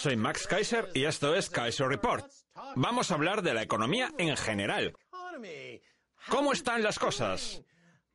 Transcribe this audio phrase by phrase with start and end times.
[0.00, 2.24] soy Max Kaiser y esto es Kaiser Report.
[2.74, 4.94] Vamos a hablar de la economía en general.
[6.30, 7.60] ¿Cómo están las cosas?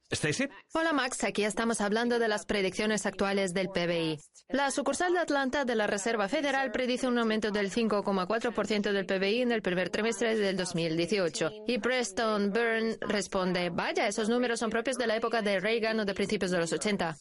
[0.09, 0.47] Stacy.
[0.73, 4.19] Hola Max, aquí estamos hablando de las predicciones actuales del PBI.
[4.49, 9.41] La sucursal de Atlanta de la Reserva Federal predice un aumento del 5,4% del PBI
[9.41, 11.51] en el primer trimestre del 2018.
[11.67, 16.05] Y Preston Byrne responde, vaya, esos números son propios de la época de Reagan o
[16.05, 17.17] de principios de los 80.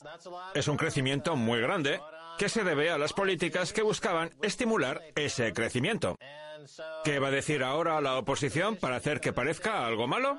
[0.55, 2.01] Es un crecimiento muy grande
[2.39, 6.17] que se debe a las políticas que buscaban estimular ese crecimiento.
[7.05, 10.39] ¿Qué va a decir ahora la oposición para hacer que parezca algo malo?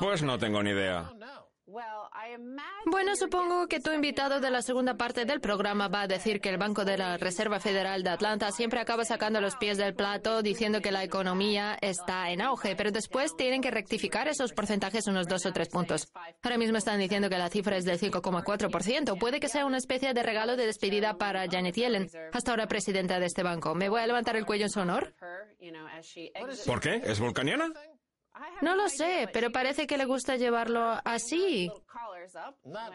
[0.00, 1.10] Pues no tengo ni idea.
[2.86, 6.48] Bueno, supongo que tu invitado de la segunda parte del programa va a decir que
[6.48, 10.40] el Banco de la Reserva Federal de Atlanta siempre acaba sacando los pies del plato
[10.40, 15.28] diciendo que la economía está en auge, pero después tienen que rectificar esos porcentajes unos
[15.28, 16.10] dos o tres puntos.
[16.42, 19.18] Ahora mismo están diciendo que la cifra es del 5,4%.
[19.18, 23.20] Puede que sea una especie de regalo de despedida para Janet Yellen, hasta ahora presidenta
[23.20, 23.74] de este banco.
[23.74, 24.97] ¿Me voy a levantar el cuello en su honor?
[26.66, 27.02] ¿Por qué?
[27.04, 27.72] ¿Es vulcaniana?
[28.62, 31.70] No lo sé, pero parece que le gusta llevarlo así.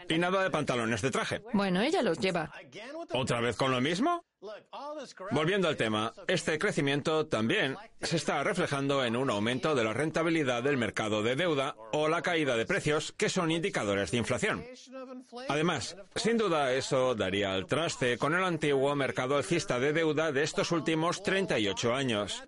[0.09, 1.41] Y nada de pantalones de traje.
[1.53, 2.52] Bueno, ella los lleva.
[3.13, 4.23] ¿Otra vez con lo mismo?
[5.31, 10.63] Volviendo al tema, este crecimiento también se está reflejando en un aumento de la rentabilidad
[10.63, 14.66] del mercado de deuda o la caída de precios, que son indicadores de inflación.
[15.47, 20.44] Además, sin duda eso daría al traste con el antiguo mercado alcista de deuda de
[20.44, 22.44] estos últimos 38 años.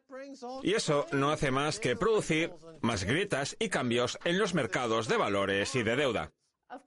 [0.63, 5.17] Y eso no hace más que producir más grietas y cambios en los mercados de
[5.17, 6.31] valores y de deuda.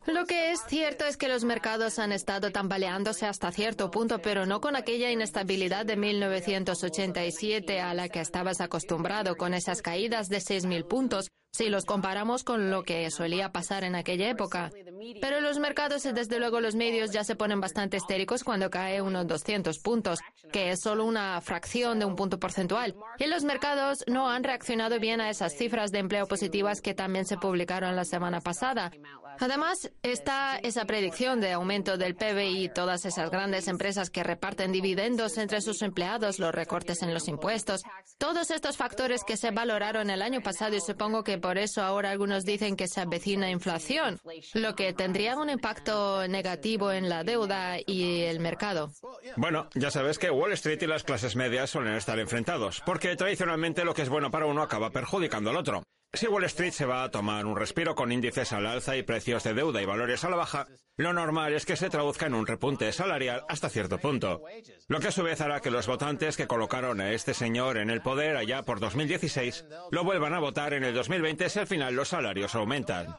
[0.06, 4.44] Lo que es cierto es que los mercados han estado tambaleándose hasta cierto punto, pero
[4.44, 10.38] no con aquella inestabilidad de 1987 a la que estabas acostumbrado, con esas caídas de
[10.38, 14.70] 6.000 puntos, si los comparamos con lo que solía pasar en aquella época.
[15.20, 19.00] Pero los mercados y desde luego los medios ya se ponen bastante histéricos cuando cae
[19.00, 20.20] unos 200 puntos,
[20.53, 22.94] que es solo una fracción de un punto porcentual.
[23.19, 27.25] Y los mercados no han reaccionado bien a esas cifras de empleo positivas que también
[27.25, 28.92] se publicaron la semana pasada.
[29.41, 35.38] Además, está esa predicción de aumento del PBI todas esas grandes empresas que reparten dividendos
[35.38, 37.82] entre sus empleados, los recortes en los impuestos,
[38.19, 42.10] todos estos factores que se valoraron el año pasado y supongo que por eso ahora
[42.10, 44.19] algunos dicen que se avecina inflación,
[44.54, 48.91] lo que tendría un impacto negativo en la deuda y el mercado.
[49.37, 53.84] Bueno, ya sabes que Wall Street y las clases medias suelen estar enfrentados, porque tradicionalmente
[53.84, 55.82] lo que es bueno para uno acaba perjudicando al otro.
[56.14, 59.44] Si Wall Street se va a tomar un respiro con índices al alza y precios
[59.44, 62.46] de deuda y valores a la baja, lo normal es que se traduzca en un
[62.46, 64.42] repunte salarial hasta cierto punto.
[64.88, 67.91] Lo que a su vez hará que los votantes que colocaron a este señor en
[67.91, 71.94] el poder allá por 2016 lo vuelvan a votar en el 2020 si al final
[71.94, 73.19] los salarios aumentan.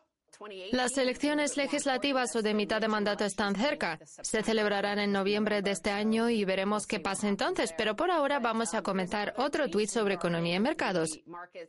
[0.72, 4.00] Las elecciones legislativas o de mitad de mandato están cerca.
[4.06, 7.74] Se celebrarán en noviembre de este año y veremos qué pasa entonces.
[7.78, 11.20] Pero por ahora vamos a comentar otro tuit sobre economía y mercados.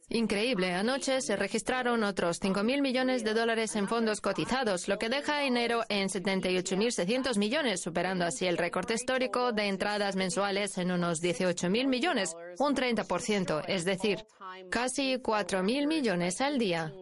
[0.08, 0.72] Increíble.
[0.72, 5.82] Anoche se registraron otros 5.000 millones de dólares en fondos cotizados, lo que deja enero
[5.88, 12.36] en 78.600 millones, superando así el récord histórico de entradas mensuales en unos 18.000 millones,
[12.58, 14.24] un 30%, es decir,
[14.70, 16.92] casi 4.000 millones al día.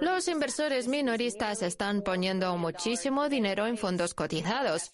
[0.00, 4.92] Los inversores minoristas están poniendo muchísimo dinero en fondos cotizados.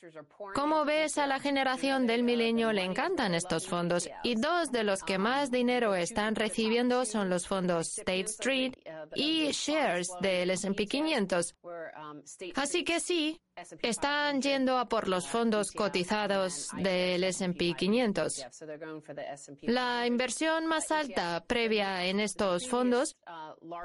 [0.55, 5.03] Como ves, a la generación del milenio le encantan estos fondos y dos de los
[5.03, 8.75] que más dinero están recibiendo son los fondos State Street
[9.15, 11.55] y Shares del S&P 500.
[12.55, 13.41] Así que sí,
[13.83, 18.47] están yendo a por los fondos cotizados del S&P 500.
[19.63, 23.17] La inversión más alta previa en estos fondos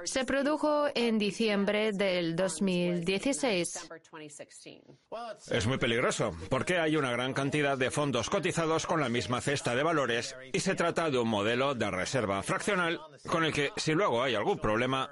[0.06, 3.90] se produjo en diciembre del 2016.
[5.50, 9.75] Es muy peligroso, porque hay una gran cantidad de fondos cotizados con la misma cesta
[9.75, 13.94] de valores y se trata de un modelo de reserva fraccional con el que si
[13.94, 15.09] luego hay algún problema,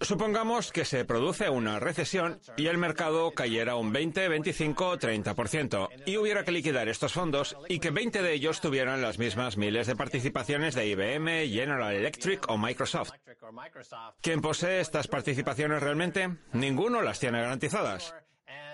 [0.00, 5.88] Supongamos que se produce una recesión y el mercado cayera un 20, 25 o 30%
[6.04, 9.86] y hubiera que liquidar estos fondos y que 20 de ellos tuvieran las mismas miles
[9.86, 13.12] de participaciones de IBM, General Electric o Microsoft.
[14.20, 16.36] ¿Quién posee estas participaciones realmente?
[16.52, 18.14] Ninguno las tiene garantizadas.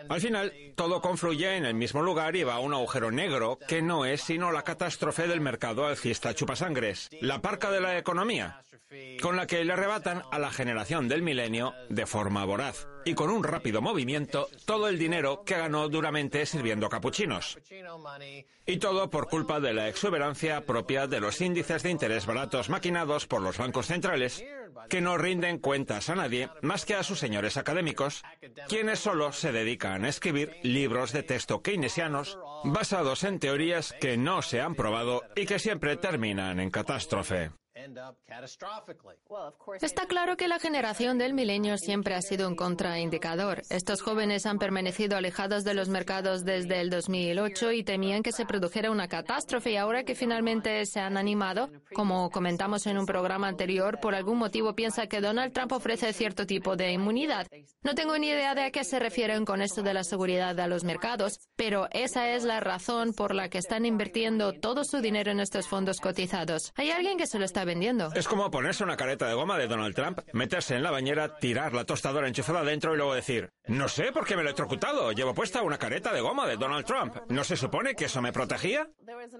[0.08, 3.82] Al final, todo confluye en el mismo lugar y va a un agujero negro que
[3.82, 8.62] no es sino la catástrofe del mercado alcista chupasangres, la parca de la economía,
[9.20, 13.30] con la que le arrebatan a la generación del milenio de forma voraz y con
[13.30, 17.58] un rápido movimiento todo el dinero que ganó duramente sirviendo capuchinos.
[18.66, 23.26] Y todo por culpa de la exuberancia propia de los índices de interés baratos maquinados
[23.26, 24.44] por los bancos centrales
[24.88, 28.22] que no rinden cuentas a nadie más que a sus señores académicos,
[28.68, 34.60] quienes solo se dedican escribir libros de texto keynesianos basados en teorías que no se
[34.60, 37.50] han probado y que siempre terminan en catástrofe.
[39.80, 43.62] Está claro que la generación del milenio siempre ha sido un contraindicador.
[43.70, 48.46] Estos jóvenes han permanecido alejados de los mercados desde el 2008 y temían que se
[48.46, 53.48] produjera una catástrofe y ahora que finalmente se han animado, como comentamos en un programa
[53.48, 57.46] anterior, por algún motivo piensa que Donald Trump ofrece cierto tipo de inmunidad.
[57.82, 60.68] No tengo ni idea de a qué se refieren con esto de la seguridad de
[60.68, 65.30] los mercados, pero esa es la razón por la que están invirtiendo todo su dinero
[65.30, 66.72] en estos fondos cotizados.
[66.76, 68.10] Hay alguien que se lo está vendiendo.
[68.14, 71.72] Es como ponerse una careta de goma de Donald Trump, meterse en la bañera, tirar
[71.72, 75.12] la tostadora enchufada dentro y luego decir, no sé por qué me lo he trocutado,
[75.12, 77.14] llevo puesta una careta de goma de Donald Trump.
[77.28, 78.88] ¿No se supone que eso me protegía?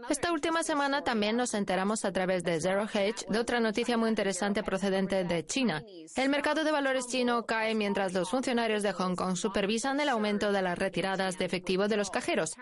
[0.08, 4.08] Esta última semana también nos enteramos a través de Zero Hedge de otra noticia muy
[4.08, 5.82] interesante procedente de China.
[6.16, 10.52] El mercado de valores chino cae mientras los funcionarios de Hong Kong supervisan el aumento
[10.52, 12.54] de las retiradas de efectivo de los cajeros.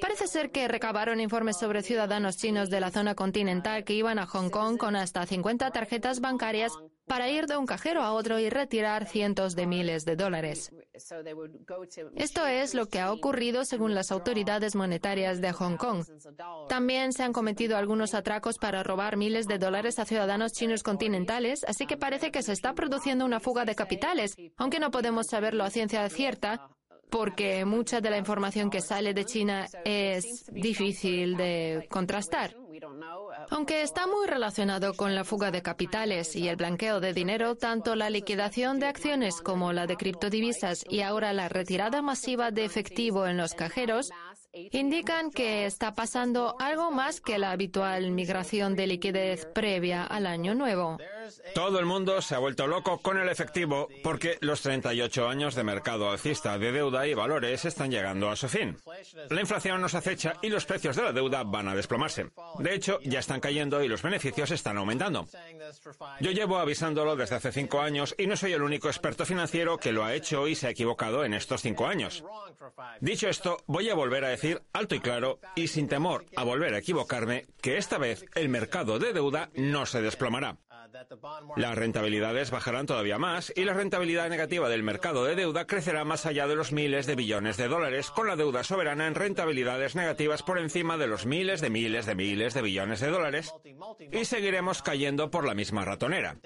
[0.00, 4.26] Parece ser que recabaron informes sobre ciudadanos chinos de la zona continental que iban a
[4.26, 6.72] Hong Kong con hasta 50 tarjetas bancarias
[7.06, 10.72] para ir de un cajero a otro y retirar cientos de miles de dólares.
[12.16, 16.04] Esto es lo que ha ocurrido según las autoridades monetarias de Hong Kong.
[16.68, 21.64] También se han cometido algunos atracos para robar miles de dólares a ciudadanos chinos continentales,
[21.68, 25.64] así que parece que se está produciendo una fuga de capitales, aunque no podemos saberlo
[25.64, 26.68] a ciencia cierta
[27.10, 32.56] porque mucha de la información que sale de China es difícil de contrastar.
[33.50, 37.94] Aunque está muy relacionado con la fuga de capitales y el blanqueo de dinero, tanto
[37.94, 43.26] la liquidación de acciones como la de criptodivisas y ahora la retirada masiva de efectivo
[43.26, 44.10] en los cajeros
[44.52, 50.54] indican que está pasando algo más que la habitual migración de liquidez previa al año
[50.54, 50.98] nuevo.
[51.54, 55.64] Todo el mundo se ha vuelto loco con el efectivo porque los 38 años de
[55.64, 58.76] mercado alcista de deuda y valores están llegando a su fin.
[59.30, 62.30] La inflación nos acecha y los precios de la deuda van a desplomarse.
[62.58, 65.26] De hecho, ya están cayendo y los beneficios están aumentando.
[66.20, 69.92] Yo llevo avisándolo desde hace cinco años y no soy el único experto financiero que
[69.92, 72.24] lo ha hecho y se ha equivocado en estos cinco años.
[73.00, 76.74] Dicho esto, voy a volver a decir alto y claro y sin temor a volver
[76.74, 80.56] a equivocarme que esta vez el mercado de deuda no se desplomará.
[81.56, 86.26] Las rentabilidades bajarán todavía más y la rentabilidad negativa del mercado de deuda crecerá más
[86.26, 90.42] allá de los miles de billones de dólares, con la deuda soberana en rentabilidades negativas
[90.42, 93.52] por encima de los miles de miles de miles de billones de dólares
[94.12, 96.36] y seguiremos cayendo por la misma ratonera.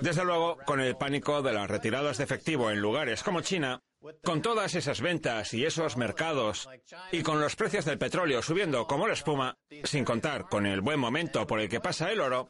[0.00, 3.82] Desde luego, con el pánico de las retiradas de efectivo en lugares como China,
[4.22, 6.68] con todas esas ventas y esos mercados,
[7.10, 11.00] y con los precios del petróleo subiendo como la espuma, sin contar con el buen
[11.00, 12.48] momento por el que pasa el oro,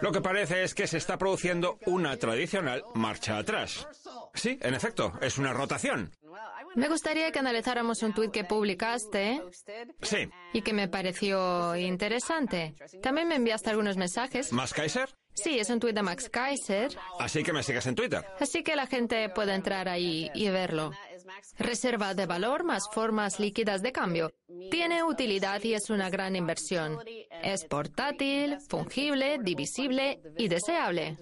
[0.00, 3.88] lo que parece es que se está produciendo una tradicional marcha atrás.
[4.34, 6.12] Sí, en efecto, es una rotación.
[6.74, 9.42] Me gustaría que analizáramos un tuit que publicaste.
[10.00, 10.28] Sí.
[10.54, 12.74] Y que me pareció interesante.
[13.02, 14.52] También me enviaste algunos mensajes.
[14.52, 15.10] ¿Más Kaiser?
[15.34, 16.90] Sí, es un tuit de Max Kaiser.
[17.18, 18.24] Así que me sigues en Twitter.
[18.38, 20.92] Así que la gente puede entrar ahí y verlo.
[21.58, 24.32] Reserva de valor más formas líquidas de cambio.
[24.70, 26.98] Tiene utilidad y es una gran inversión.
[27.42, 31.16] Es portátil, fungible, divisible y deseable.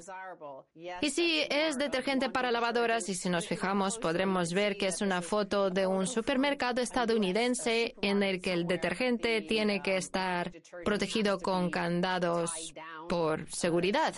[1.00, 5.22] Y si es detergente para lavadoras y si nos fijamos podremos ver que es una
[5.22, 10.52] foto de un supermercado estadounidense en el que el detergente tiene que estar
[10.84, 12.72] protegido con candados
[13.08, 14.14] por seguridad.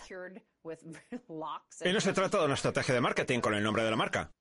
[1.85, 4.33] Y no se trata de una estrategia de marketing con el nombre de la marca.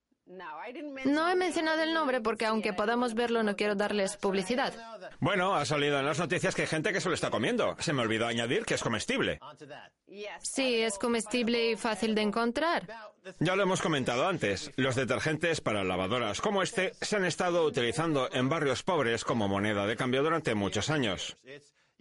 [1.06, 4.74] No he mencionado el nombre porque aunque podamos verlo no quiero darles publicidad.
[5.20, 7.76] Bueno, ha salido en las noticias que hay gente que se lo está comiendo.
[7.80, 9.40] Se me olvidó añadir que es comestible.
[10.42, 12.88] Sí, es comestible y fácil de encontrar.
[13.40, 14.72] Ya lo hemos comentado antes.
[14.76, 19.86] Los detergentes para lavadoras como este se han estado utilizando en barrios pobres como moneda
[19.86, 21.38] de cambio durante muchos años.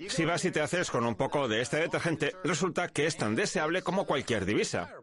[0.09, 3.35] Si vas y te haces con un poco de este detergente, resulta que es tan
[3.35, 4.95] deseable como cualquier divisa.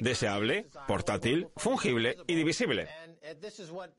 [0.00, 2.88] Deseable, portátil, fungible y divisible.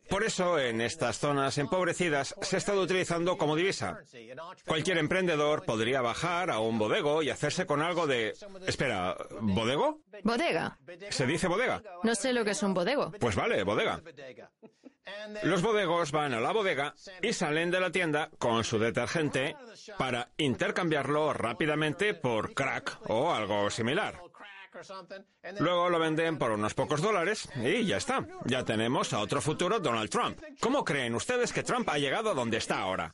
[0.09, 3.99] Por eso, en estas zonas empobrecidas se ha estado utilizando como divisa.
[4.65, 8.33] Cualquier emprendedor podría bajar a un bodego y hacerse con algo de...
[8.65, 10.01] Espera, ¿bodego?
[10.23, 10.77] Bodega.
[11.09, 11.81] ¿Se dice bodega?
[12.03, 13.11] No sé lo que es un bodego.
[13.19, 14.01] Pues vale, bodega.
[15.43, 19.55] Los bodegos van a la bodega y salen de la tienda con su detergente
[19.97, 24.19] para intercambiarlo rápidamente por crack o algo similar.
[25.59, 28.25] Luego lo venden por unos pocos dólares y ya está.
[28.45, 30.39] Ya tenemos a otro futuro Donald Trump.
[30.59, 33.13] ¿Cómo creen ustedes que Trump ha llegado a donde está ahora?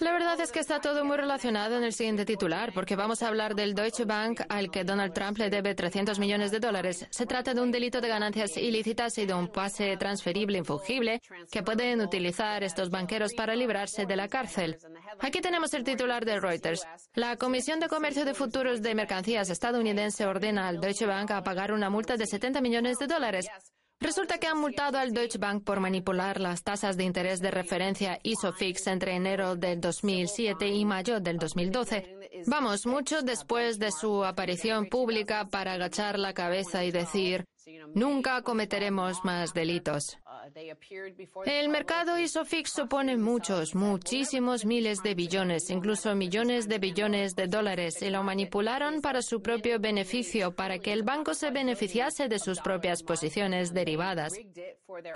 [0.00, 3.28] La verdad es que está todo muy relacionado en el siguiente titular, porque vamos a
[3.28, 7.06] hablar del Deutsche Bank al que Donald Trump le debe 300 millones de dólares.
[7.10, 11.62] Se trata de un delito de ganancias ilícitas y de un pase transferible infungible que
[11.62, 14.78] pueden utilizar estos banqueros para librarse de la cárcel.
[15.20, 16.86] Aquí tenemos el titular de Reuters.
[17.14, 21.72] La Comisión de Comercio de Futuros de Mercancías estadounidense ordena al Deutsche Bank a pagar
[21.72, 23.48] una multa de 70 millones de dólares.
[24.00, 28.20] Resulta que han multado al Deutsche Bank por manipular las tasas de interés de referencia
[28.22, 32.44] ISOFIX entre enero del 2007 y mayo del 2012.
[32.46, 37.44] Vamos, mucho después de su aparición pública para agachar la cabeza y decir,
[37.94, 40.16] nunca cometeremos más delitos.
[41.44, 48.00] El mercado ISOFIX supone muchos, muchísimos miles de billones, incluso millones de billones de dólares,
[48.02, 52.60] y lo manipularon para su propio beneficio, para que el banco se beneficiase de sus
[52.60, 54.32] propias posiciones derivadas.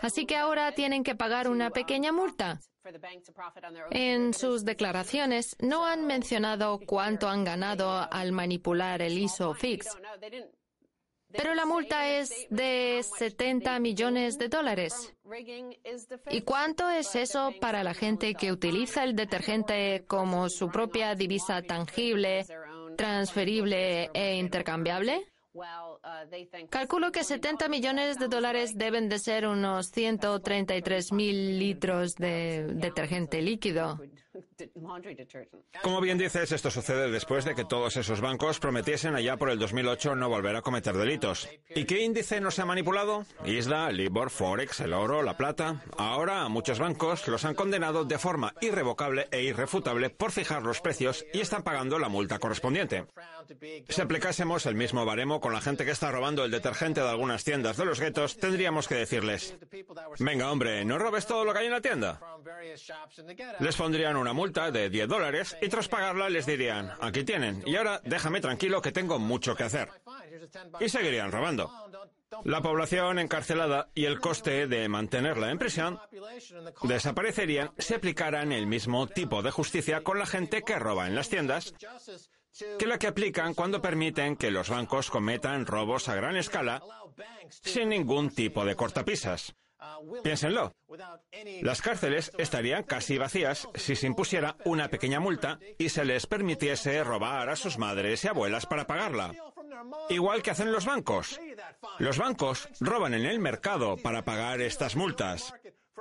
[0.01, 2.61] Así que ahora tienen que pagar una pequeña multa.
[3.91, 9.87] En sus declaraciones no han mencionado cuánto han ganado al manipular el ISOFIX.
[11.37, 15.15] Pero la multa es de 70 millones de dólares.
[16.31, 21.63] ¿Y cuánto es eso para la gente que utiliza el detergente como su propia divisa
[21.63, 22.45] tangible,
[22.97, 25.27] transferible e intercambiable?
[26.71, 33.43] Calculo que 70 millones de dólares deben de ser unos 133 mil litros de detergente
[33.43, 34.01] líquido.
[35.83, 39.59] Como bien dices, esto sucede después de que todos esos bancos prometiesen allá por el
[39.59, 41.49] 2008 no volver a cometer delitos.
[41.75, 43.25] ¿Y qué índice no se ha manipulado?
[43.45, 45.83] Isla, Libor, Forex, el oro, la plata.
[45.97, 51.25] Ahora muchos bancos los han condenado de forma irrevocable e irrefutable por fijar los precios
[51.33, 53.07] y están pagando la multa correspondiente.
[53.89, 57.45] Si aplicásemos el mismo baremo con la gente que está robando el detergente de algunas
[57.45, 59.57] tiendas de los guetos, tendríamos que decirles,
[60.19, 62.21] venga hombre, no robes todo lo que hay en la tienda.
[63.61, 67.77] Les pondrían una multa de 10 dólares y tras pagarla les dirían, aquí tienen, y
[67.77, 69.89] ahora déjame tranquilo que tengo mucho que hacer.
[70.81, 71.71] Y seguirían robando.
[72.45, 76.01] La población encarcelada y el coste de mantenerla en prisión
[76.83, 81.29] desaparecerían si aplicaran el mismo tipo de justicia con la gente que roba en las
[81.29, 81.75] tiendas
[82.79, 86.83] que la que aplican cuando permiten que los bancos cometan robos a gran escala
[87.49, 89.55] sin ningún tipo de cortapisas.
[90.23, 90.75] Piénsenlo.
[91.63, 97.03] Las cárceles estarían casi vacías si se impusiera una pequeña multa y se les permitiese
[97.03, 99.33] robar a sus madres y abuelas para pagarla.
[100.09, 101.41] Igual que hacen los bancos.
[101.99, 105.53] Los bancos roban en el mercado para pagar estas multas.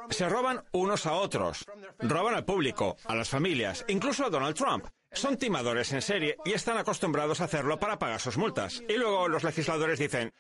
[0.10, 1.66] Se roban unos a otros.
[2.00, 4.86] Roban al público, a las familias, incluso a Donald Trump.
[5.14, 8.82] Son timadores en serie y están acostumbrados a hacerlo para pagar sus multas.
[8.88, 10.34] Y luego los legisladores dicen,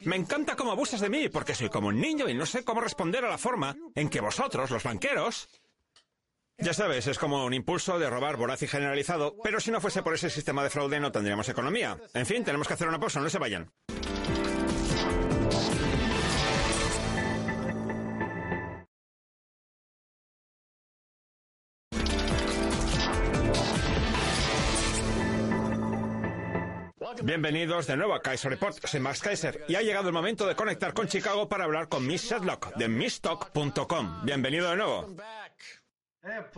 [0.00, 2.80] me encanta cómo abusas de mí porque soy como un niño y no sé cómo
[2.80, 5.48] responder a la forma en que vosotros, los banqueros...
[6.58, 10.02] Ya sabes, es como un impulso de robar voraz y generalizado, pero si no fuese
[10.02, 11.98] por ese sistema de fraude no tendríamos economía.
[12.14, 13.70] En fin, tenemos que hacer una pausa, no se vayan.
[27.26, 28.86] Bienvenidos de nuevo a Kaiser Report.
[28.86, 32.06] Soy Max Kaiser y ha llegado el momento de conectar con Chicago para hablar con
[32.06, 34.24] Miss Shedlock de MissTalk.com.
[34.24, 35.10] Bienvenido de nuevo.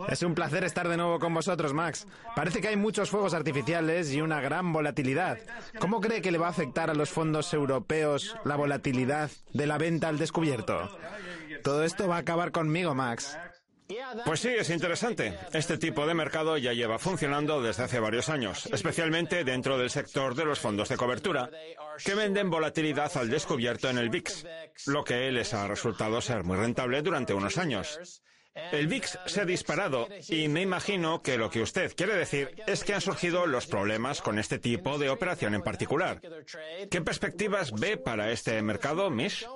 [0.07, 2.05] Es un placer estar de nuevo con vosotros, Max.
[2.35, 5.39] Parece que hay muchos fuegos artificiales y una gran volatilidad.
[5.79, 9.79] ¿Cómo cree que le va a afectar a los fondos europeos la volatilidad de la
[9.79, 10.99] venta al descubierto?
[11.63, 13.35] Todo esto va a acabar conmigo, Max.
[14.25, 15.37] Pues sí, es interesante.
[15.53, 20.35] Este tipo de mercado ya lleva funcionando desde hace varios años, especialmente dentro del sector
[20.35, 21.49] de los fondos de cobertura,
[22.03, 24.45] que venden volatilidad al descubierto en el VIX,
[24.87, 28.21] lo que les ha resultado ser muy rentable durante unos años.
[28.71, 32.83] El VIX se ha disparado y me imagino que lo que usted quiere decir es
[32.83, 36.21] que han surgido los problemas con este tipo de operación en particular.
[36.89, 39.47] ¿Qué perspectivas ve para este mercado, Mish?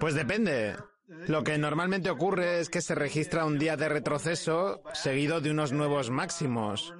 [0.00, 0.76] Pues depende.
[1.06, 5.72] Lo que normalmente ocurre es que se registra un día de retroceso seguido de unos
[5.72, 6.94] nuevos máximos.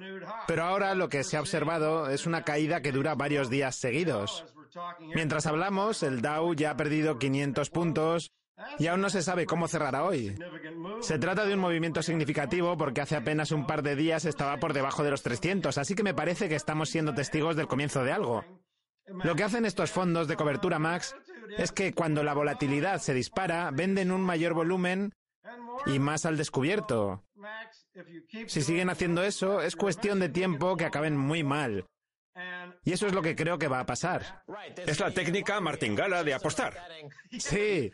[0.47, 4.45] Pero ahora lo que se ha observado es una caída que dura varios días seguidos.
[5.15, 8.31] Mientras hablamos, el Dow ya ha perdido 500 puntos
[8.77, 10.37] y aún no se sabe cómo cerrará hoy.
[11.01, 14.73] Se trata de un movimiento significativo porque hace apenas un par de días estaba por
[14.73, 18.11] debajo de los 300, así que me parece que estamos siendo testigos del comienzo de
[18.11, 18.45] algo.
[19.23, 21.15] Lo que hacen estos fondos de cobertura Max
[21.57, 25.13] es que cuando la volatilidad se dispara, venden un mayor volumen
[25.85, 27.23] y más al descubierto.
[28.47, 31.85] Si siguen haciendo eso, es cuestión de tiempo que acaben muy mal.
[32.85, 34.43] Y eso es lo que creo que va a pasar.
[34.85, 36.77] Es la técnica martingala de apostar.
[37.31, 37.91] Sí,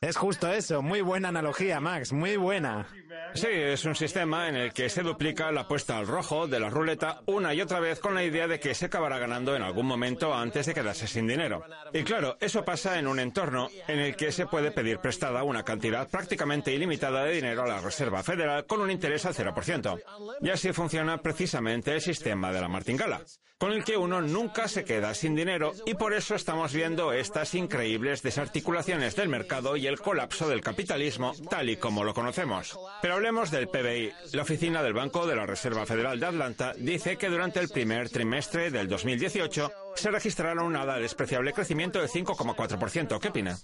[0.00, 0.80] es justo eso.
[0.80, 2.88] Muy buena analogía, Max, muy buena.
[3.34, 6.70] Sí, es un sistema en el que se duplica la apuesta al rojo de la
[6.70, 9.86] ruleta una y otra vez con la idea de que se acabará ganando en algún
[9.86, 11.62] momento antes de quedarse sin dinero.
[11.92, 15.62] Y claro, eso pasa en un entorno en el que se puede pedir prestada una
[15.62, 20.02] cantidad prácticamente ilimitada de dinero a la Reserva Federal con un interés al 0%.
[20.40, 23.20] Y así funciona precisamente el sistema de la martingala,
[23.58, 27.54] con el que uno nunca se queda sin dinero y por eso estamos viendo estas
[27.54, 32.78] increíbles desarticulaciones del mercado y el colapso del capitalismo tal y como lo conocemos.
[33.00, 34.12] Pero hablemos del PBI.
[34.32, 38.08] La oficina del Banco de la Reserva Federal de Atlanta dice que durante el primer
[38.10, 43.18] trimestre del 2018 se registraron un nada despreciable crecimiento de 5,4%.
[43.20, 43.58] ¿Qué opina?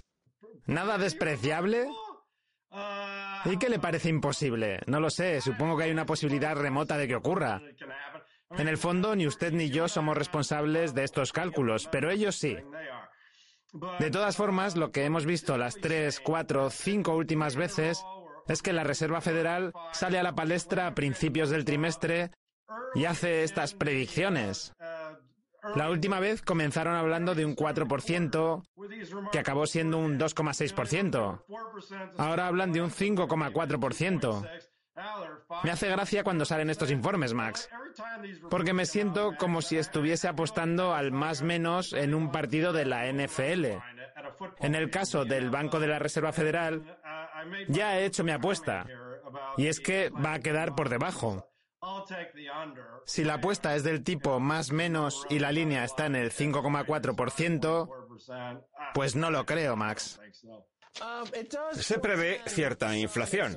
[0.66, 1.88] ¿Nada despreciable?
[3.44, 4.80] ¿Y qué le parece imposible?
[4.86, 7.60] No lo sé, supongo que hay una posibilidad remota de que ocurra.
[8.50, 12.56] En el fondo, ni usted ni yo somos responsables de estos cálculos, pero ellos sí.
[13.98, 18.02] De todas formas, lo que hemos visto las tres, cuatro, cinco últimas veces
[18.46, 22.30] es que la Reserva Federal sale a la palestra a principios del trimestre
[22.94, 24.72] y hace estas predicciones.
[25.74, 28.62] La última vez comenzaron hablando de un 4%,
[29.32, 31.42] que acabó siendo un 2,6%.
[32.16, 34.48] Ahora hablan de un 5,4%.
[35.62, 37.68] Me hace gracia cuando salen estos informes, Max,
[38.50, 43.06] porque me siento como si estuviese apostando al más menos en un partido de la
[43.12, 43.66] NFL.
[44.60, 46.98] En el caso del Banco de la Reserva Federal,
[47.68, 48.86] ya he hecho mi apuesta,
[49.56, 51.44] y es que va a quedar por debajo.
[53.04, 57.88] Si la apuesta es del tipo más menos y la línea está en el 5,4%,
[58.94, 60.20] pues no lo creo, Max.
[61.72, 63.56] Se prevé cierta inflación.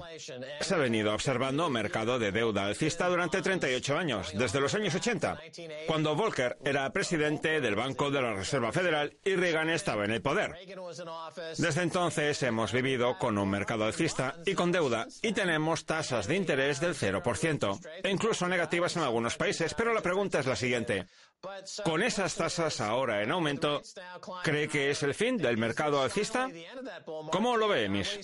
[0.62, 4.96] Se ha venido observando un mercado de deuda alcista durante 38 años, desde los años
[4.96, 5.42] 80,
[5.88, 10.22] cuando Volcker era presidente del Banco de la Reserva Federal y Reagan estaba en el
[10.22, 10.56] poder.
[11.58, 16.36] Desde entonces hemos vivido con un mercado alcista y con deuda y tenemos tasas de
[16.36, 21.06] interés del 0%, e incluso negativas en algunos países, pero la pregunta es la siguiente.
[21.84, 23.82] Con esas tasas ahora en aumento,
[24.44, 26.50] ¿cree que es el fin del mercado alcista?
[27.32, 28.20] ¿Cómo lo ve, Mish?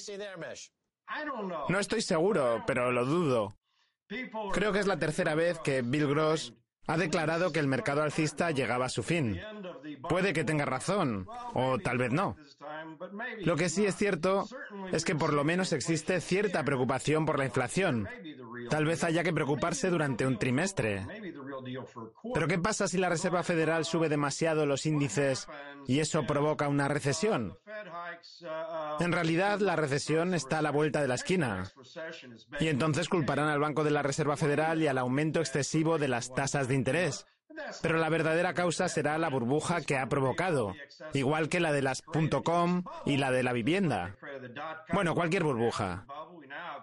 [1.70, 3.58] No estoy seguro, pero lo dudo.
[4.54, 6.54] Creo que es la tercera vez que Bill Gross
[6.88, 9.40] ha declarado que el mercado alcista llegaba a su fin.
[10.08, 12.38] Puede que tenga razón, o tal vez no.
[13.40, 14.48] Lo que sí es cierto
[14.94, 18.08] es que por lo menos existe cierta preocupación por la inflación.
[18.70, 21.06] Tal vez haya que preocuparse durante un trimestre.
[22.34, 25.48] Pero ¿qué pasa si la Reserva Federal sube demasiado los índices
[25.86, 27.58] y eso provoca una recesión?
[29.00, 31.72] En realidad, la recesión está a la vuelta de la esquina.
[32.60, 36.34] Y entonces culparán al Banco de la Reserva Federal y al aumento excesivo de las
[36.34, 37.26] tasas de interés.
[37.82, 40.76] Pero la verdadera causa será la burbuja que ha provocado,
[41.14, 42.02] igual que la de las
[42.44, 44.16] .com y la de la vivienda.
[44.94, 46.06] Bueno, cualquier burbuja.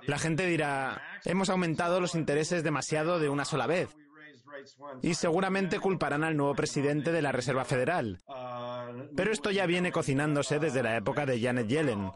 [0.06, 3.96] La gente dirá, hemos aumentado los intereses demasiado de una sola vez.
[5.02, 8.20] Y seguramente culparán al nuevo presidente de la Reserva Federal.
[9.16, 12.10] Pero esto ya viene cocinándose desde la época de Janet Yellen.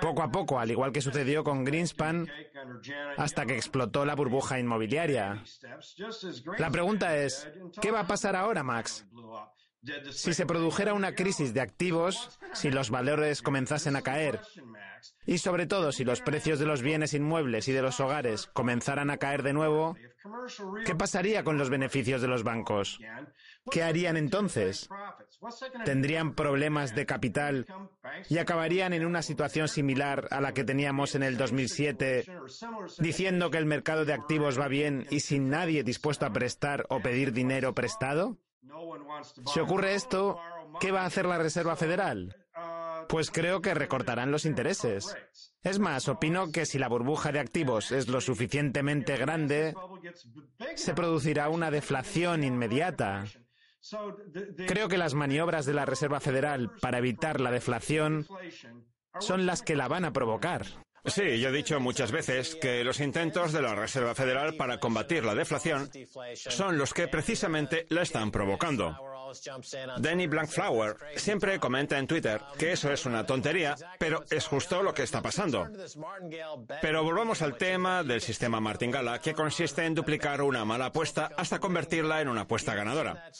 [0.00, 2.28] Poco a poco, al igual que sucedió con Greenspan,
[3.16, 5.42] hasta que explotó la burbuja inmobiliaria.
[6.58, 7.48] La pregunta es,
[7.80, 9.06] ¿qué va a pasar ahora, Max?
[10.10, 14.40] Si se produjera una crisis de activos, si los valores comenzasen a caer
[15.26, 19.10] y sobre todo si los precios de los bienes inmuebles y de los hogares comenzaran
[19.10, 19.96] a caer de nuevo,
[20.84, 22.98] ¿qué pasaría con los beneficios de los bancos?
[23.70, 24.88] ¿Qué harían entonces?
[25.84, 27.66] ¿Tendrían problemas de capital
[28.28, 32.26] y acabarían en una situación similar a la que teníamos en el 2007,
[32.98, 37.00] diciendo que el mercado de activos va bien y sin nadie dispuesto a prestar o
[37.00, 38.38] pedir dinero prestado?
[39.52, 40.38] Si ocurre esto,
[40.80, 42.36] ¿qué va a hacer la Reserva Federal?
[43.08, 45.16] Pues creo que recortarán los intereses.
[45.62, 49.74] Es más, opino que si la burbuja de activos es lo suficientemente grande,
[50.74, 53.24] se producirá una deflación inmediata.
[54.66, 58.26] Creo que las maniobras de la Reserva Federal para evitar la deflación
[59.20, 60.66] son las que la van a provocar.
[61.06, 65.24] Sí, yo he dicho muchas veces que los intentos de la Reserva Federal para combatir
[65.24, 65.88] la deflación
[66.34, 68.96] son los que precisamente la están provocando.
[69.98, 74.94] Danny Blankflower siempre comenta en Twitter que eso es una tontería, pero es justo lo
[74.94, 75.68] que está pasando.
[76.80, 81.58] Pero volvamos al tema del sistema Martingala, que consiste en duplicar una mala apuesta hasta
[81.58, 83.30] convertirla en una apuesta ganadora.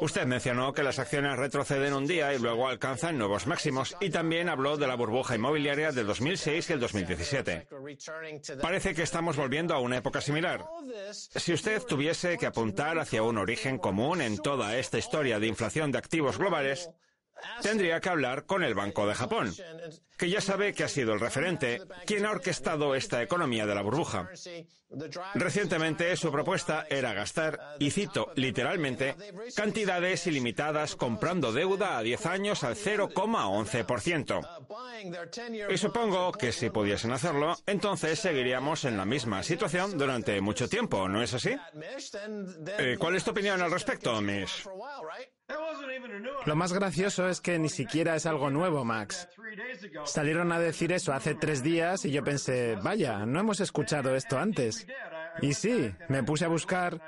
[0.00, 4.48] Usted mencionó que las acciones retroceden un día y luego alcanzan nuevos máximos y también
[4.48, 7.68] habló de la burbuja inmobiliaria del 2006 y el 2017.
[8.60, 10.64] Parece que estamos volviendo a una época similar.
[11.12, 15.90] Si usted tuviese que apuntar hacia un origen común en toda esta historia de inflación
[15.90, 16.90] de activos globales,
[17.62, 19.52] tendría que hablar con el Banco de Japón,
[20.16, 23.82] que ya sabe que ha sido el referente, quien ha orquestado esta economía de la
[23.82, 24.28] burbuja.
[25.34, 29.16] Recientemente su propuesta era gastar, y cito literalmente,
[29.56, 35.70] cantidades ilimitadas comprando deuda a 10 años al 0,11%.
[35.70, 41.08] Y supongo que si pudiesen hacerlo, entonces seguiríamos en la misma situación durante mucho tiempo,
[41.08, 41.56] ¿no es así?
[42.78, 44.66] Eh, ¿Cuál es tu opinión al respecto, Mish?
[46.46, 49.28] Lo más gracioso es que ni siquiera es algo nuevo, Max.
[50.04, 54.38] Salieron a decir eso hace tres días y yo pensé, vaya, no hemos escuchado esto
[54.38, 54.86] antes.
[55.42, 57.00] Y sí, me puse a buscar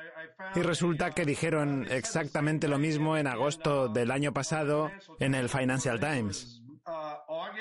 [0.55, 5.99] y resulta que dijeron exactamente lo mismo en agosto del año pasado en el Financial
[5.99, 6.63] Times.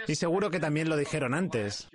[0.08, 1.90] Y seguro que también lo dijeron antes.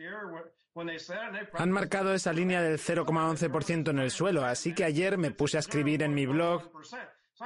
[1.55, 5.61] Han marcado esa línea del 0,11% en el suelo, así que ayer me puse a
[5.61, 6.71] escribir en mi blog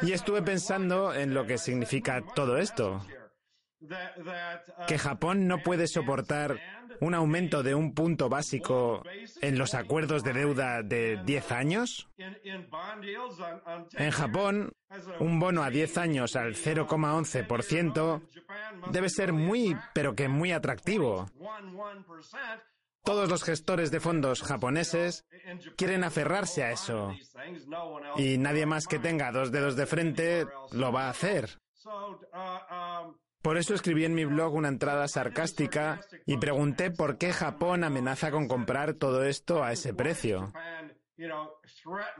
[0.02, 3.04] y estuve pensando en lo que significa todo esto.
[4.86, 6.58] Que Japón no puede soportar
[7.00, 9.02] un aumento de un punto básico
[9.40, 12.08] en los acuerdos de deuda de 10 años.
[12.16, 14.72] En Japón,
[15.20, 18.22] un bono a 10 años al 0,11%
[18.90, 21.26] debe ser muy, pero que muy atractivo.
[23.04, 25.26] Todos los gestores de fondos japoneses
[25.76, 27.12] quieren aferrarse a eso.
[28.16, 31.60] Y nadie más que tenga dos dedos de frente lo va a hacer.
[33.42, 38.30] Por eso escribí en mi blog una entrada sarcástica y pregunté por qué Japón amenaza
[38.30, 40.50] con comprar todo esto a ese precio.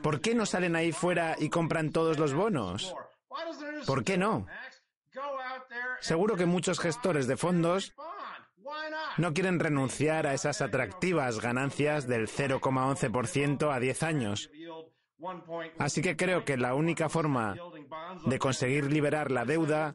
[0.03, 2.94] ¿Por qué no salen ahí fuera y compran todos los bonos?
[3.87, 4.47] ¿Por qué no?
[6.01, 7.94] Seguro que muchos gestores de fondos
[9.18, 14.51] no quieren renunciar a esas atractivas ganancias del 0,11% a 10 años.
[15.79, 17.57] Así que creo que la única forma
[18.27, 19.94] de conseguir liberar la deuda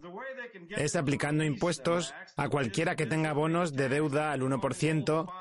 [0.70, 5.32] es aplicando impuestos a cualquiera que tenga bonos de deuda al 1%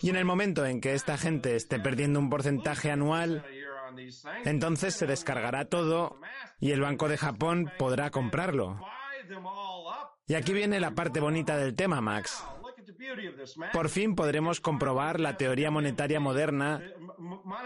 [0.00, 3.44] y en el momento en que esta gente esté perdiendo un porcentaje anual,
[4.44, 6.18] entonces se descargará todo
[6.60, 8.80] y el Banco de Japón podrá comprarlo.
[10.26, 12.42] Y aquí viene la parte bonita del tema, Max.
[13.72, 16.82] Por fin podremos comprobar la teoría monetaria moderna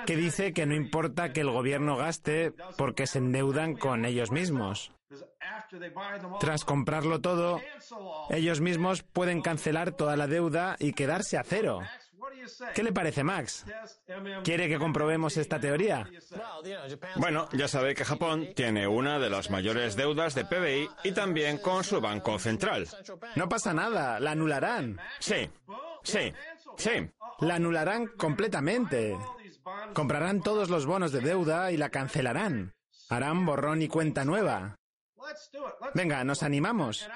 [0.06, 4.92] que dice que no importa que el gobierno gaste porque se endeudan con ellos mismos.
[6.40, 7.60] Tras comprarlo todo,
[8.30, 11.80] ellos mismos pueden cancelar toda la deuda y quedarse a cero.
[12.74, 13.64] ¿Qué le parece, Max?
[14.44, 16.08] ¿Quiere que comprobemos esta teoría?
[17.16, 21.58] Bueno, ya sabe que Japón tiene una de las mayores deudas de PBI y también
[21.58, 22.88] con su Banco Central.
[23.34, 24.98] No pasa nada, la anularán.
[25.18, 25.50] Sí,
[26.02, 26.32] sí,
[26.76, 27.10] sí.
[27.40, 29.16] La anularán completamente.
[29.94, 32.74] Comprarán todos los bonos de deuda y la cancelarán.
[33.08, 34.76] Harán borrón y cuenta nueva.
[35.94, 37.08] Venga, nos animamos.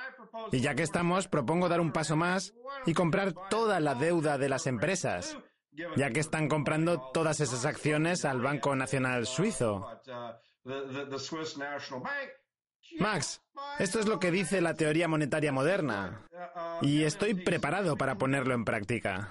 [0.52, 2.54] Y ya que estamos, propongo dar un paso más
[2.86, 5.36] y comprar toda la deuda de las empresas,
[5.96, 9.86] ya que están comprando todas esas acciones al Banco Nacional Suizo.
[12.98, 13.40] Max,
[13.78, 16.26] esto es lo que dice la teoría monetaria moderna.
[16.82, 19.30] Y estoy preparado para ponerlo en práctica.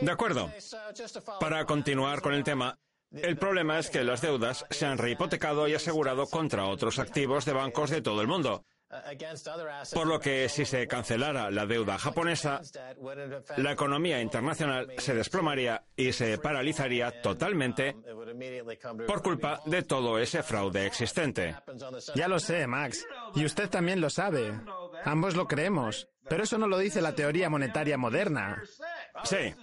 [0.00, 0.50] De acuerdo.
[1.40, 2.78] Para continuar con el tema,
[3.12, 7.52] el problema es que las deudas se han rehipotecado y asegurado contra otros activos de
[7.52, 8.64] bancos de todo el mundo.
[9.92, 12.60] Por lo que si se cancelara la deuda japonesa,
[13.56, 17.96] la economía internacional se desplomaría y se paralizaría totalmente
[19.06, 21.56] por culpa de todo ese fraude existente.
[22.14, 23.06] Ya lo sé, Max.
[23.34, 24.60] Y usted también lo sabe.
[25.04, 26.08] Ambos lo creemos.
[26.28, 28.62] Pero eso no lo dice la teoría monetaria moderna.
[29.24, 29.54] Sí.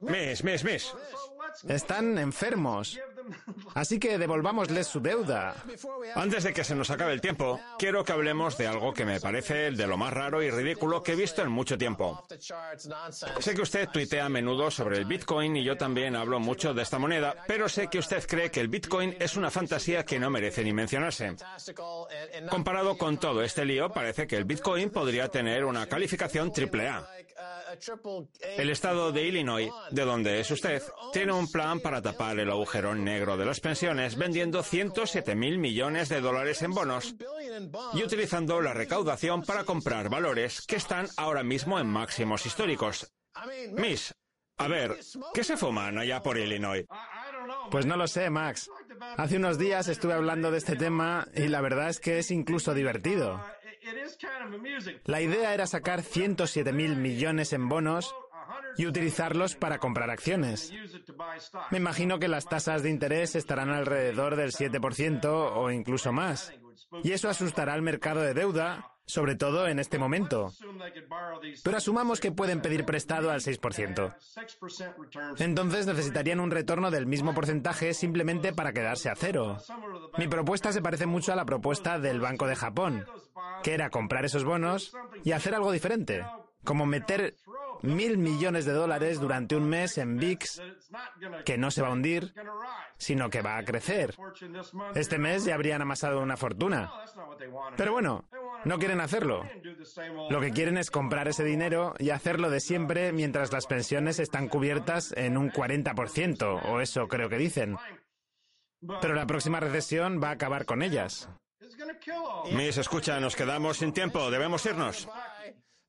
[0.00, 0.94] Miss, miss, miss.
[1.68, 2.98] Están enfermos.
[3.74, 5.54] Así que devolvámosles su deuda.
[6.14, 9.20] Antes de que se nos acabe el tiempo, quiero que hablemos de algo que me
[9.20, 12.24] parece de lo más raro y ridículo que he visto en mucho tiempo.
[13.40, 16.82] Sé que usted tuitea a menudo sobre el Bitcoin y yo también hablo mucho de
[16.82, 20.30] esta moneda, pero sé que usted cree que el Bitcoin es una fantasía que no
[20.30, 21.36] merece ni mencionarse.
[22.48, 27.08] Comparado con todo este lío, parece que el Bitcoin podría tener una calificación triple A.
[28.56, 32.94] El estado de Illinois, de donde es usted, tiene un plan para tapar el agujero
[32.94, 37.14] negro de las pensiones vendiendo 107.000 millones de dólares en bonos
[37.92, 43.12] y utilizando la recaudación para comprar valores que están ahora mismo en máximos históricos.
[43.72, 44.14] Miss,
[44.56, 44.96] a ver,
[45.34, 46.86] ¿qué se fuman allá por Illinois?
[47.70, 48.70] Pues no lo sé, Max.
[49.18, 52.72] Hace unos días estuve hablando de este tema y la verdad es que es incluso
[52.72, 53.44] divertido.
[55.04, 58.14] La idea era sacar 107 mil millones en bonos
[58.76, 60.72] y utilizarlos para comprar acciones.
[61.70, 66.52] Me imagino que las tasas de interés estarán alrededor del 7% o incluso más.
[67.02, 70.52] Y eso asustará al mercado de deuda, sobre todo en este momento.
[71.64, 74.14] Pero asumamos que pueden pedir prestado al 6%.
[75.38, 79.58] Entonces necesitarían un retorno del mismo porcentaje simplemente para quedarse a cero.
[80.18, 83.06] Mi propuesta se parece mucho a la propuesta del Banco de Japón,
[83.62, 84.92] que era comprar esos bonos
[85.24, 86.24] y hacer algo diferente,
[86.64, 87.34] como meter
[87.82, 90.62] mil millones de dólares durante un mes en VIX,
[91.44, 92.34] que no se va a hundir,
[92.96, 94.16] sino que va a crecer.
[94.94, 96.92] Este mes ya habrían amasado una fortuna.
[97.76, 98.24] Pero bueno,
[98.64, 99.44] no quieren hacerlo.
[100.30, 104.48] Lo que quieren es comprar ese dinero y hacerlo de siempre mientras las pensiones están
[104.48, 107.76] cubiertas en un 40%, o eso creo que dicen.
[109.00, 111.28] Pero la próxima recesión va a acabar con ellas.
[112.52, 115.08] Miss, escucha, nos quedamos sin tiempo, debemos irnos.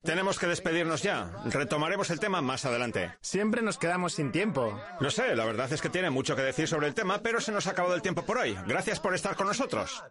[0.03, 1.31] Tenemos que despedirnos ya.
[1.45, 3.13] Retomaremos el tema más adelante.
[3.21, 4.79] Siempre nos quedamos sin tiempo.
[4.99, 7.51] Lo sé, la verdad es que tiene mucho que decir sobre el tema, pero se
[7.51, 8.57] nos ha acabado el tiempo por hoy.
[8.65, 10.03] Gracias por estar con nosotros.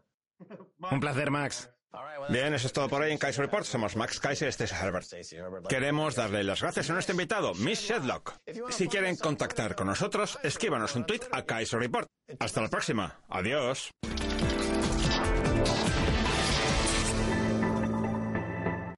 [0.91, 1.71] Un placer, Max.
[2.29, 3.65] Bien, eso es todo por hoy en Kaiser Report.
[3.65, 5.07] Somos Max Kaiser y Stacey Herbert.
[5.69, 8.35] Queremos darle las gracias a nuestro invitado, Miss Shedlock.
[8.71, 12.07] Si quieren contactar con nosotros, escríbanos un tweet a Kaiser Report.
[12.39, 13.19] Hasta la próxima.
[13.29, 13.91] Adiós.